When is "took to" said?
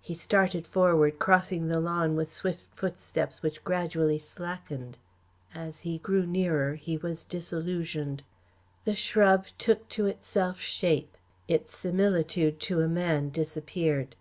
9.58-10.06